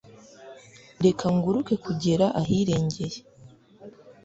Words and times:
reka 1.05 1.25
nguruke 1.35 1.73
kugera 1.85 2.25
ahirengeye 2.41 3.19